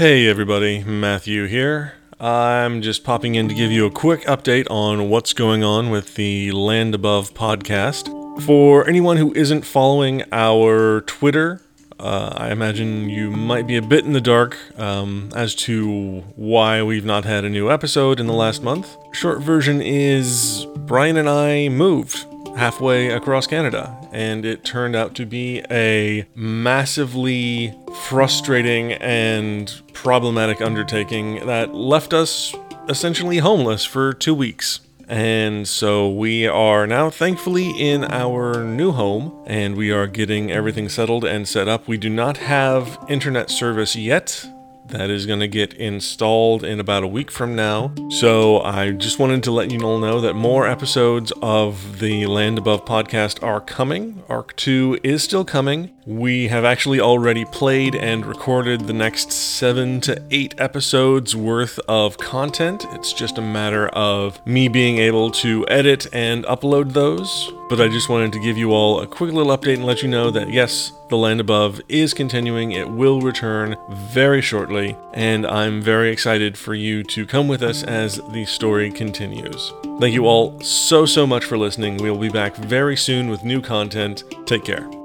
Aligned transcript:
Hey 0.00 0.28
everybody, 0.28 0.82
Matthew 0.82 1.44
here. 1.44 1.92
I'm 2.18 2.80
just 2.80 3.04
popping 3.04 3.34
in 3.34 3.50
to 3.50 3.54
give 3.54 3.70
you 3.70 3.84
a 3.84 3.90
quick 3.90 4.22
update 4.22 4.66
on 4.70 5.10
what's 5.10 5.34
going 5.34 5.62
on 5.62 5.90
with 5.90 6.14
the 6.14 6.52
Land 6.52 6.94
Above 6.94 7.34
podcast. 7.34 8.08
For 8.40 8.88
anyone 8.88 9.18
who 9.18 9.30
isn't 9.34 9.66
following 9.66 10.22
our 10.32 11.02
Twitter, 11.02 11.60
uh, 11.98 12.32
I 12.34 12.50
imagine 12.50 13.10
you 13.10 13.30
might 13.30 13.66
be 13.66 13.76
a 13.76 13.82
bit 13.82 14.06
in 14.06 14.14
the 14.14 14.22
dark 14.22 14.56
um, 14.78 15.28
as 15.36 15.54
to 15.56 16.20
why 16.34 16.82
we've 16.82 17.04
not 17.04 17.26
had 17.26 17.44
a 17.44 17.50
new 17.50 17.70
episode 17.70 18.20
in 18.20 18.26
the 18.26 18.32
last 18.32 18.62
month. 18.62 18.96
Short 19.12 19.42
version 19.42 19.82
is 19.82 20.66
Brian 20.78 21.18
and 21.18 21.28
I 21.28 21.68
moved 21.68 22.24
halfway 22.56 23.10
across 23.10 23.46
Canada, 23.46 23.96
and 24.12 24.44
it 24.44 24.64
turned 24.64 24.96
out 24.96 25.14
to 25.16 25.26
be 25.26 25.62
a 25.70 26.26
massively 26.34 27.74
frustrating 28.08 28.92
and 28.92 29.80
problematic 29.92 30.60
undertaking 30.60 31.46
that 31.46 31.74
left 31.74 32.12
us 32.12 32.54
essentially 32.88 33.38
homeless 33.38 33.84
for 33.84 34.12
two 34.12 34.34
weeks. 34.34 34.80
And 35.08 35.66
so 35.66 36.08
we 36.08 36.46
are 36.46 36.86
now 36.86 37.10
thankfully 37.10 37.70
in 37.70 38.04
our 38.04 38.62
new 38.62 38.92
home 38.92 39.42
and 39.44 39.76
we 39.76 39.90
are 39.90 40.06
getting 40.06 40.52
everything 40.52 40.88
settled 40.88 41.24
and 41.24 41.48
set 41.48 41.66
up. 41.66 41.88
We 41.88 41.96
do 41.98 42.08
not 42.08 42.36
have 42.36 42.96
internet 43.08 43.50
service 43.50 43.96
yet. 43.96 44.46
That 44.88 45.08
is 45.08 45.24
going 45.26 45.40
to 45.40 45.48
get 45.48 45.74
installed 45.74 46.64
in 46.64 46.80
about 46.80 47.04
a 47.04 47.06
week 47.06 47.30
from 47.30 47.54
now. 47.54 47.94
So 48.10 48.60
I 48.60 48.90
just 48.90 49.18
wanted 49.18 49.44
to 49.44 49.52
let 49.52 49.70
you 49.70 49.80
all 49.82 49.98
know 49.98 50.20
that 50.20 50.34
more 50.34 50.66
episodes 50.66 51.32
of 51.42 52.00
the 52.00 52.26
Land 52.26 52.58
Above 52.58 52.84
podcast 52.84 53.42
are 53.42 53.60
coming. 53.60 54.24
Arc 54.28 54.56
2 54.56 54.98
is 55.04 55.22
still 55.22 55.44
coming. 55.44 55.92
We 56.06 56.48
have 56.48 56.64
actually 56.64 57.00
already 57.00 57.44
played 57.44 57.94
and 57.94 58.26
recorded 58.26 58.86
the 58.86 58.92
next 58.92 59.30
seven 59.30 60.00
to 60.02 60.20
eight 60.30 60.54
episodes 60.58 61.36
worth 61.36 61.78
of 61.86 62.18
content. 62.18 62.84
It's 62.90 63.12
just 63.12 63.38
a 63.38 63.42
matter 63.42 63.88
of 63.88 64.44
me 64.44 64.66
being 64.68 64.98
able 64.98 65.30
to 65.32 65.64
edit 65.68 66.08
and 66.12 66.44
upload 66.44 66.94
those. 66.94 67.52
But 67.70 67.80
I 67.80 67.86
just 67.86 68.08
wanted 68.08 68.32
to 68.32 68.40
give 68.40 68.58
you 68.58 68.72
all 68.72 69.00
a 69.00 69.06
quick 69.06 69.32
little 69.32 69.56
update 69.56 69.74
and 69.74 69.84
let 69.84 70.02
you 70.02 70.08
know 70.08 70.32
that 70.32 70.50
yes, 70.50 70.90
The 71.08 71.16
Land 71.16 71.38
Above 71.38 71.80
is 71.88 72.12
continuing. 72.12 72.72
It 72.72 72.90
will 72.90 73.20
return 73.20 73.76
very 73.88 74.42
shortly, 74.42 74.96
and 75.14 75.46
I'm 75.46 75.80
very 75.80 76.10
excited 76.10 76.58
for 76.58 76.74
you 76.74 77.04
to 77.04 77.24
come 77.24 77.46
with 77.46 77.62
us 77.62 77.84
as 77.84 78.20
the 78.32 78.44
story 78.44 78.90
continues. 78.90 79.72
Thank 80.00 80.14
you 80.14 80.26
all 80.26 80.58
so, 80.60 81.06
so 81.06 81.28
much 81.28 81.44
for 81.44 81.56
listening. 81.56 81.98
We'll 81.98 82.18
be 82.18 82.28
back 82.28 82.56
very 82.56 82.96
soon 82.96 83.30
with 83.30 83.44
new 83.44 83.62
content. 83.62 84.24
Take 84.46 84.64
care. 84.64 84.99